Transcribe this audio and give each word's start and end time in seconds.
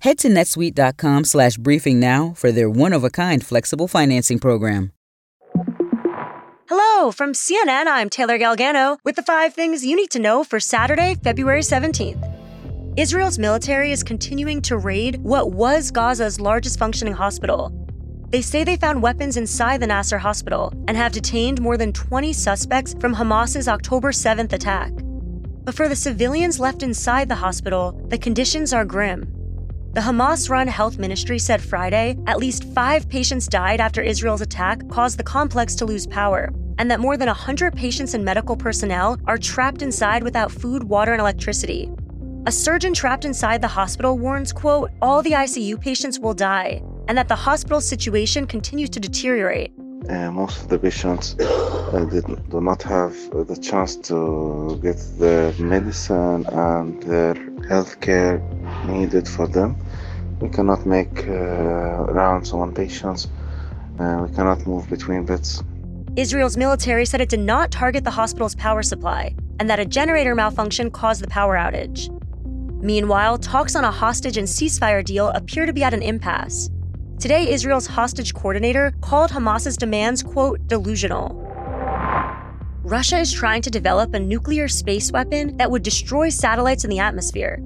Head 0.00 0.16
to 0.20 0.28
netsuite.com 0.28 1.24
slash 1.24 1.58
briefing 1.58 2.00
now 2.00 2.32
for 2.34 2.50
their 2.50 2.70
one 2.70 2.94
of 2.94 3.04
a 3.04 3.10
kind 3.10 3.44
flexible 3.44 3.86
financing 3.86 4.38
program. 4.38 4.92
Hello, 6.70 7.12
from 7.12 7.34
CNN, 7.34 7.86
I'm 7.86 8.08
Taylor 8.08 8.38
Galgano 8.38 8.96
with 9.04 9.16
the 9.16 9.22
five 9.22 9.52
things 9.52 9.84
you 9.84 9.94
need 9.94 10.10
to 10.12 10.18
know 10.18 10.42
for 10.42 10.58
Saturday, 10.58 11.16
February 11.22 11.60
17th. 11.60 12.26
Israel's 12.96 13.38
military 13.38 13.92
is 13.92 14.02
continuing 14.02 14.62
to 14.62 14.78
raid 14.78 15.22
what 15.22 15.52
was 15.52 15.90
Gaza's 15.90 16.40
largest 16.40 16.78
functioning 16.78 17.12
hospital. 17.12 17.70
They 18.30 18.40
say 18.40 18.64
they 18.64 18.76
found 18.76 19.02
weapons 19.02 19.36
inside 19.36 19.82
the 19.82 19.86
Nasser 19.86 20.18
hospital 20.18 20.72
and 20.88 20.96
have 20.96 21.12
detained 21.12 21.60
more 21.60 21.76
than 21.76 21.92
20 21.92 22.32
suspects 22.32 22.94
from 23.00 23.12
Hamas's 23.12 23.68
October 23.68 24.12
7th 24.12 24.54
attack. 24.54 24.92
But 25.64 25.74
for 25.74 25.90
the 25.90 25.96
civilians 25.96 26.58
left 26.58 26.82
inside 26.82 27.28
the 27.28 27.34
hospital, 27.34 28.00
the 28.08 28.16
conditions 28.16 28.72
are 28.72 28.86
grim. 28.86 29.39
The 29.92 30.00
Hamas 30.00 30.48
run 30.48 30.68
health 30.68 31.00
ministry 31.00 31.40
said 31.40 31.60
Friday 31.60 32.16
at 32.28 32.38
least 32.38 32.62
five 32.74 33.08
patients 33.08 33.48
died 33.48 33.80
after 33.80 34.00
Israel's 34.00 34.40
attack 34.40 34.88
caused 34.88 35.18
the 35.18 35.24
complex 35.24 35.74
to 35.74 35.84
lose 35.84 36.06
power, 36.06 36.52
and 36.78 36.88
that 36.88 37.00
more 37.00 37.16
than 37.16 37.26
100 37.26 37.74
patients 37.74 38.14
and 38.14 38.24
medical 38.24 38.56
personnel 38.56 39.18
are 39.26 39.36
trapped 39.36 39.82
inside 39.82 40.22
without 40.22 40.52
food, 40.52 40.84
water, 40.84 41.10
and 41.10 41.20
electricity. 41.20 41.90
A 42.46 42.52
surgeon 42.52 42.94
trapped 42.94 43.24
inside 43.24 43.62
the 43.62 43.66
hospital 43.66 44.16
warns, 44.16 44.52
quote, 44.52 44.92
all 45.02 45.22
the 45.22 45.32
ICU 45.32 45.80
patients 45.80 46.20
will 46.20 46.34
die, 46.34 46.80
and 47.08 47.18
that 47.18 47.26
the 47.26 47.34
hospital 47.34 47.80
situation 47.80 48.46
continues 48.46 48.90
to 48.90 49.00
deteriorate. 49.00 49.72
Uh, 50.08 50.30
most 50.30 50.62
of 50.62 50.68
the 50.68 50.78
patients 50.78 51.36
uh, 51.38 52.06
did, 52.10 52.24
do 52.50 52.60
not 52.60 52.82
have 52.82 53.14
the 53.46 53.56
chance 53.56 53.96
to 53.96 54.78
get 54.82 54.96
the 55.18 55.54
medicine 55.58 56.46
and 56.46 57.02
their 57.02 57.34
health 57.68 58.00
care 58.00 58.38
needed 58.86 59.28
for 59.28 59.46
them. 59.46 59.76
We 60.40 60.48
cannot 60.48 60.86
make 60.86 61.28
uh, 61.28 61.32
rounds 62.12 62.52
on 62.52 62.72
patients. 62.72 63.28
Uh, 63.98 64.26
we 64.26 64.34
cannot 64.34 64.66
move 64.66 64.88
between 64.88 65.26
beds. 65.26 65.62
Israel's 66.16 66.56
military 66.56 67.04
said 67.04 67.20
it 67.20 67.28
did 67.28 67.40
not 67.40 67.70
target 67.70 68.02
the 68.04 68.10
hospital's 68.10 68.54
power 68.54 68.82
supply 68.82 69.34
and 69.60 69.68
that 69.68 69.78
a 69.78 69.84
generator 69.84 70.34
malfunction 70.34 70.90
caused 70.90 71.22
the 71.22 71.28
power 71.28 71.56
outage. 71.56 72.08
Meanwhile, 72.82 73.38
talks 73.38 73.76
on 73.76 73.84
a 73.84 73.90
hostage 73.90 74.38
and 74.38 74.48
ceasefire 74.48 75.04
deal 75.04 75.28
appear 75.28 75.66
to 75.66 75.72
be 75.74 75.84
at 75.84 75.92
an 75.92 76.02
impasse. 76.02 76.70
Today, 77.20 77.52
Israel's 77.52 77.86
hostage 77.86 78.32
coordinator 78.32 78.94
called 79.02 79.30
Hamas's 79.30 79.76
demands, 79.76 80.22
quote, 80.22 80.66
delusional. 80.68 81.34
Russia 82.82 83.18
is 83.18 83.30
trying 83.30 83.60
to 83.60 83.70
develop 83.70 84.14
a 84.14 84.18
nuclear 84.18 84.68
space 84.68 85.12
weapon 85.12 85.54
that 85.58 85.70
would 85.70 85.82
destroy 85.82 86.30
satellites 86.30 86.82
in 86.82 86.88
the 86.88 86.98
atmosphere. 86.98 87.58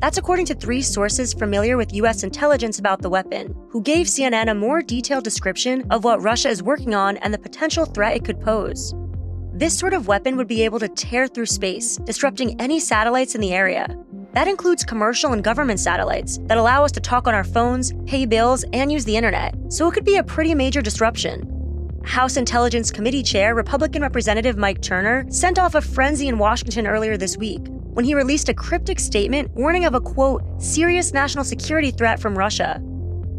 That's 0.00 0.18
according 0.18 0.44
to 0.46 0.54
three 0.54 0.82
sources 0.82 1.32
familiar 1.32 1.78
with 1.78 1.94
US 1.94 2.22
intelligence 2.22 2.78
about 2.78 3.00
the 3.00 3.08
weapon, 3.08 3.54
who 3.70 3.80
gave 3.80 4.08
CNN 4.08 4.50
a 4.50 4.54
more 4.54 4.82
detailed 4.82 5.24
description 5.24 5.86
of 5.90 6.04
what 6.04 6.20
Russia 6.20 6.50
is 6.50 6.62
working 6.62 6.94
on 6.94 7.16
and 7.16 7.32
the 7.32 7.38
potential 7.38 7.86
threat 7.86 8.14
it 8.14 8.26
could 8.26 8.42
pose. 8.42 8.94
This 9.54 9.76
sort 9.76 9.94
of 9.94 10.06
weapon 10.06 10.36
would 10.36 10.48
be 10.48 10.66
able 10.66 10.80
to 10.80 10.88
tear 10.88 11.26
through 11.26 11.46
space, 11.46 11.96
disrupting 11.96 12.60
any 12.60 12.78
satellites 12.78 13.34
in 13.34 13.40
the 13.40 13.54
area. 13.54 13.88
That 14.38 14.46
includes 14.46 14.84
commercial 14.84 15.32
and 15.32 15.42
government 15.42 15.80
satellites 15.80 16.38
that 16.44 16.58
allow 16.58 16.84
us 16.84 16.92
to 16.92 17.00
talk 17.00 17.26
on 17.26 17.34
our 17.34 17.42
phones, 17.42 17.92
pay 18.06 18.24
bills, 18.24 18.64
and 18.72 18.92
use 18.92 19.04
the 19.04 19.16
internet, 19.16 19.56
so 19.68 19.88
it 19.88 19.94
could 19.94 20.04
be 20.04 20.14
a 20.14 20.22
pretty 20.22 20.54
major 20.54 20.80
disruption. 20.80 22.00
House 22.04 22.36
Intelligence 22.36 22.92
Committee 22.92 23.24
Chair 23.24 23.56
Republican 23.56 24.00
Representative 24.00 24.56
Mike 24.56 24.80
Turner 24.80 25.28
sent 25.28 25.58
off 25.58 25.74
a 25.74 25.80
frenzy 25.80 26.28
in 26.28 26.38
Washington 26.38 26.86
earlier 26.86 27.16
this 27.16 27.36
week 27.36 27.66
when 27.94 28.04
he 28.04 28.14
released 28.14 28.48
a 28.48 28.54
cryptic 28.54 29.00
statement 29.00 29.50
warning 29.56 29.84
of 29.84 29.94
a 29.94 30.00
quote, 30.00 30.44
serious 30.62 31.12
national 31.12 31.42
security 31.42 31.90
threat 31.90 32.20
from 32.20 32.38
Russia. 32.38 32.80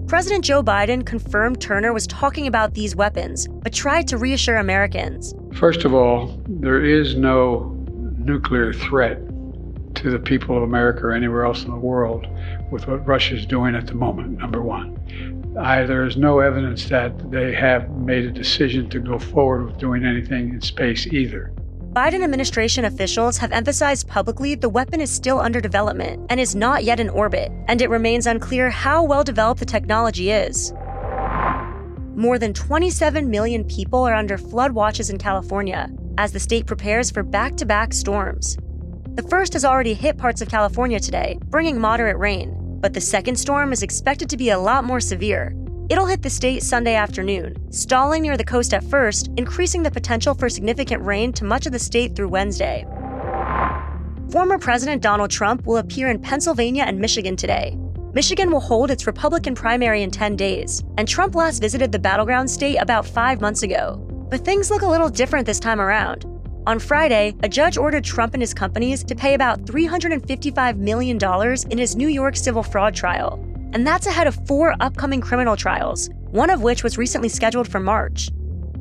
President 0.05 0.43
Joe 0.43 0.61
Biden 0.61 1.05
confirmed 1.05 1.61
Turner 1.61 1.93
was 1.93 2.07
talking 2.07 2.45
about 2.45 2.73
these 2.73 2.93
weapons, 2.93 3.47
but 3.47 3.71
tried 3.71 4.05
to 4.09 4.17
reassure 4.17 4.57
Americans. 4.57 5.33
First 5.53 5.85
of 5.85 5.93
all, 5.93 6.37
there 6.45 6.83
is 6.83 7.15
no 7.15 7.73
nuclear 8.17 8.73
threat 8.73 9.21
to 9.99 10.09
the 10.09 10.19
people 10.19 10.55
of 10.57 10.63
America 10.63 11.07
or 11.07 11.11
anywhere 11.11 11.45
else 11.45 11.63
in 11.63 11.71
the 11.71 11.77
world 11.77 12.27
with 12.71 12.87
what 12.87 13.05
Russia 13.05 13.35
is 13.35 13.45
doing 13.45 13.75
at 13.75 13.87
the 13.87 13.93
moment, 13.93 14.37
number 14.39 14.61
one. 14.61 14.97
I, 15.59 15.83
there 15.83 16.05
is 16.05 16.15
no 16.15 16.39
evidence 16.39 16.87
that 16.89 17.31
they 17.31 17.53
have 17.53 17.89
made 17.91 18.25
a 18.25 18.31
decision 18.31 18.89
to 18.91 18.99
go 18.99 19.19
forward 19.19 19.65
with 19.65 19.77
doing 19.77 20.05
anything 20.05 20.49
in 20.49 20.61
space 20.61 21.07
either. 21.07 21.51
Biden 21.91 22.23
administration 22.23 22.85
officials 22.85 23.37
have 23.39 23.51
emphasized 23.51 24.07
publicly 24.07 24.55
the 24.55 24.69
weapon 24.69 25.01
is 25.01 25.09
still 25.09 25.39
under 25.39 25.59
development 25.59 26.25
and 26.29 26.39
is 26.39 26.55
not 26.55 26.83
yet 26.83 26.99
in 26.99 27.09
orbit, 27.09 27.51
and 27.67 27.81
it 27.81 27.89
remains 27.89 28.27
unclear 28.27 28.69
how 28.69 29.03
well 29.03 29.23
developed 29.23 29.59
the 29.59 29.65
technology 29.65 30.29
is. 30.29 30.71
More 32.15 32.37
than 32.37 32.53
27 32.53 33.29
million 33.29 33.63
people 33.63 34.03
are 34.03 34.13
under 34.13 34.37
flood 34.37 34.73
watches 34.73 35.09
in 35.09 35.17
California 35.17 35.89
as 36.17 36.31
the 36.31 36.39
state 36.39 36.67
prepares 36.67 37.09
for 37.09 37.23
back 37.23 37.55
to 37.57 37.65
back 37.65 37.91
storms. 37.93 38.57
The 39.19 39.27
first 39.27 39.51
has 39.51 39.65
already 39.65 39.93
hit 39.93 40.17
parts 40.17 40.41
of 40.41 40.47
California 40.47 40.97
today, 40.97 41.37
bringing 41.47 41.77
moderate 41.77 42.17
rain, 42.17 42.55
but 42.79 42.93
the 42.93 43.01
second 43.01 43.35
storm 43.35 43.73
is 43.73 43.83
expected 43.83 44.29
to 44.29 44.37
be 44.37 44.51
a 44.51 44.57
lot 44.57 44.85
more 44.85 45.01
severe. 45.01 45.53
It'll 45.89 46.05
hit 46.05 46.21
the 46.21 46.29
state 46.29 46.63
Sunday 46.63 46.95
afternoon, 46.95 47.69
stalling 47.69 48.21
near 48.21 48.37
the 48.37 48.45
coast 48.45 48.73
at 48.73 48.81
first, 48.81 49.29
increasing 49.35 49.83
the 49.83 49.91
potential 49.91 50.33
for 50.33 50.47
significant 50.47 51.03
rain 51.03 51.33
to 51.33 51.43
much 51.43 51.65
of 51.65 51.73
the 51.73 51.79
state 51.79 52.15
through 52.15 52.29
Wednesday. 52.29 52.85
Former 54.31 54.57
President 54.57 55.01
Donald 55.01 55.31
Trump 55.31 55.65
will 55.65 55.79
appear 55.79 56.07
in 56.07 56.21
Pennsylvania 56.21 56.85
and 56.87 56.97
Michigan 56.97 57.35
today. 57.35 57.77
Michigan 58.13 58.49
will 58.49 58.61
hold 58.61 58.89
its 58.89 59.05
Republican 59.05 59.53
primary 59.53 60.01
in 60.01 60.11
10 60.11 60.37
days, 60.37 60.81
and 60.97 61.09
Trump 61.09 61.35
last 61.35 61.59
visited 61.59 61.91
the 61.91 61.99
battleground 61.99 62.49
state 62.49 62.77
about 62.77 63.05
five 63.05 63.41
months 63.41 63.63
ago. 63.63 63.97
But 64.29 64.45
things 64.45 64.71
look 64.71 64.81
a 64.81 64.87
little 64.87 65.09
different 65.09 65.45
this 65.45 65.59
time 65.59 65.81
around. 65.81 66.38
On 66.69 66.77
Friday, 66.77 67.33
a 67.41 67.49
judge 67.49 67.79
ordered 67.79 68.03
Trump 68.03 68.35
and 68.35 68.43
his 68.43 68.53
companies 68.53 69.03
to 69.05 69.15
pay 69.15 69.33
about 69.33 69.65
$355 69.65 70.77
million 70.77 71.17
in 71.71 71.77
his 71.79 71.95
New 71.95 72.07
York 72.07 72.35
civil 72.35 72.61
fraud 72.61 72.93
trial. 72.93 73.43
And 73.73 73.87
that's 73.87 74.05
ahead 74.05 74.27
of 74.27 74.35
four 74.45 74.75
upcoming 74.79 75.19
criminal 75.19 75.55
trials, 75.55 76.11
one 76.29 76.51
of 76.51 76.61
which 76.61 76.83
was 76.83 76.95
recently 76.95 77.27
scheduled 77.27 77.67
for 77.67 77.79
March. 77.79 78.29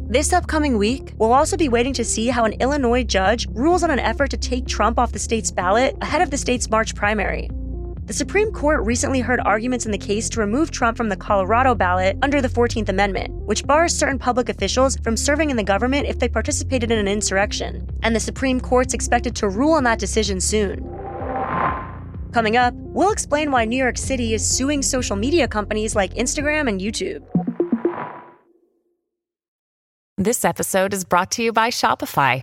This 0.07 0.35
upcoming 0.35 0.77
week, 0.77 1.15
we'll 1.17 1.33
also 1.33 1.57
be 1.57 1.71
waiting 1.71 1.95
to 1.95 2.05
see 2.05 2.27
how 2.27 2.45
an 2.45 2.61
Illinois 2.61 3.05
judge 3.05 3.49
rules 3.53 3.83
on 3.83 3.91
an 3.91 4.01
effort 4.01 4.31
to 4.33 4.37
take 4.37 4.67
Trump 4.67 4.99
off 4.99 5.13
the 5.13 5.19
state's 5.19 5.51
ballot 5.51 5.97
ahead 6.03 6.21
of 6.21 6.31
the 6.31 6.37
state's 6.37 6.69
March 6.69 6.95
primary. 6.95 7.49
The 8.09 8.15
Supreme 8.15 8.53
Court 8.53 8.87
recently 8.87 9.21
heard 9.21 9.39
arguments 9.41 9.85
in 9.85 9.93
the 9.93 9.99
case 9.99 10.31
to 10.31 10.41
remove 10.41 10.71
Trump 10.71 10.97
from 10.97 11.11
the 11.11 11.17
Colorado 11.17 11.75
ballot 11.75 12.17
under 12.23 12.41
the 12.41 12.49
14th 12.49 12.89
Amendment, 12.89 13.35
which 13.43 13.67
bars 13.67 13.95
certain 13.95 14.19
public 14.19 14.49
officials 14.49 14.97
from 15.05 15.15
serving 15.15 15.51
in 15.51 15.59
the 15.59 15.63
government 15.63 16.07
if 16.07 16.19
they 16.19 16.27
participated 16.27 16.91
in 16.91 16.99
an 16.99 17.07
insurrection. 17.07 17.87
And 18.03 18.17
the 18.17 18.21
Supreme 18.21 18.63
Court's 18.63 18.95
expected 18.95 19.37
to 19.37 19.51
rule 19.51 19.75
on 19.75 19.85
that 19.85 19.99
decision 19.99 20.41
soon. 20.41 20.79
Coming 22.33 22.57
up, 22.57 22.73
we'll 22.77 23.13
explain 23.13 23.51
why 23.51 23.67
New 23.67 23.77
York 23.77 23.99
City 23.99 24.33
is 24.33 24.43
suing 24.43 24.81
social 24.81 25.15
media 25.15 25.47
companies 25.47 25.95
like 25.95 26.15
Instagram 26.15 26.67
and 26.67 26.81
YouTube. 26.81 27.23
This 30.17 30.47
episode 30.47 30.95
is 30.95 31.05
brought 31.05 31.31
to 31.33 31.43
you 31.43 31.53
by 31.53 31.69
Shopify. 31.69 32.43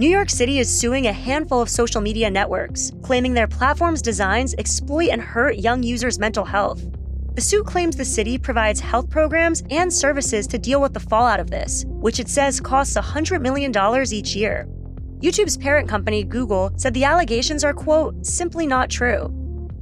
New 0.00 0.08
York 0.08 0.30
City 0.30 0.58
is 0.60 0.80
suing 0.80 1.08
a 1.08 1.12
handful 1.12 1.60
of 1.60 1.68
social 1.68 2.00
media 2.00 2.30
networks, 2.30 2.90
claiming 3.02 3.34
their 3.34 3.46
platform's 3.46 4.00
designs 4.00 4.54
exploit 4.56 5.10
and 5.10 5.20
hurt 5.20 5.58
young 5.58 5.82
users' 5.82 6.18
mental 6.18 6.46
health. 6.46 6.82
The 7.34 7.42
suit 7.42 7.66
claims 7.66 7.96
the 7.96 8.04
city 8.06 8.38
provides 8.38 8.80
health 8.80 9.10
programs 9.10 9.62
and 9.68 9.92
services 9.92 10.46
to 10.46 10.58
deal 10.58 10.80
with 10.80 10.94
the 10.94 11.00
fallout 11.00 11.38
of 11.38 11.50
this, 11.50 11.84
which 11.86 12.18
it 12.18 12.30
says 12.30 12.62
costs 12.62 12.96
$100 12.96 13.42
million 13.42 13.74
each 14.10 14.34
year. 14.34 14.66
YouTube's 15.18 15.58
parent 15.58 15.86
company, 15.86 16.24
Google, 16.24 16.72
said 16.76 16.94
the 16.94 17.04
allegations 17.04 17.62
are, 17.62 17.74
quote, 17.74 18.24
simply 18.24 18.66
not 18.66 18.88
true. 18.88 19.26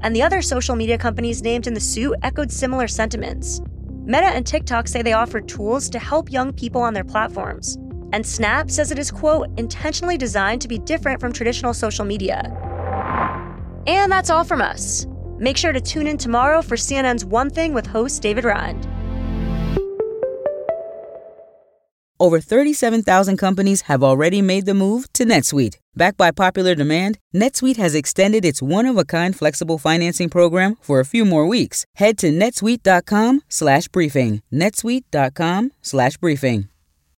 And 0.01 0.17
the 0.17 0.23
other 0.23 0.43
social 0.43 0.75
media 0.75 0.99
companies 0.99 1.43
named 1.43 1.69
in 1.69 1.75
the 1.75 1.81
suit 1.81 2.17
echoed 2.25 2.51
similar 2.51 2.89
sentiments. 2.89 3.61
Meta 4.05 4.27
and 4.27 4.45
TikTok 4.45 4.89
say 4.89 5.01
they 5.01 5.13
offer 5.13 5.41
tools 5.41 5.89
to 5.91 6.01
help 6.01 6.33
young 6.33 6.53
people 6.53 6.83
on 6.83 6.93
their 6.93 7.05
platforms. 7.05 7.79
And 8.13 8.27
Snap 8.27 8.71
says 8.71 8.91
it 8.91 8.99
is, 8.99 9.11
quote, 9.11 9.49
intentionally 9.59 10.17
designed 10.17 10.63
to 10.63 10.69
be 10.69 10.79
different 10.79 11.21
from 11.21 11.33
traditional 11.33 11.75
social 11.75 12.05
media. 12.05 12.43
And 13.87 14.13
that's 14.13 14.31
all 14.31 14.45
from 14.45 14.61
us. 14.61 15.07
Make 15.39 15.57
sure 15.57 15.73
to 15.73 15.81
tune 15.81 16.07
in 16.07 16.19
tomorrow 16.19 16.63
for 16.63 16.77
CNN's 16.77 17.25
One 17.25 17.51
Thing 17.51 17.73
with 17.73 17.87
host 17.87 18.23
David 18.23 18.45
Rind. 18.45 18.87
Over 22.21 22.41
37,000 22.41 23.37
companies 23.37 23.83
have 23.83 24.03
already 24.03 24.43
made 24.43 24.67
the 24.67 24.75
move 24.75 25.07
to 25.13 25.25
NetSuite. 25.25 25.77
Backed 25.95 26.17
by 26.17 26.33
popular 26.33 26.75
demand, 26.75 27.17
NetSuite 27.33 27.77
has 27.77 27.95
extended 27.95 28.45
its 28.45 28.61
one-of-a-kind 28.61 29.37
flexible 29.37 29.79
financing 29.79 30.29
program 30.29 30.75
for 30.81 30.99
a 30.99 31.05
few 31.05 31.25
more 31.25 31.47
weeks. 31.47 31.87
Head 31.95 32.19
to 32.19 32.33
netsuite.com/briefing. 32.33 34.43
netsuite.com/briefing. 34.53 36.69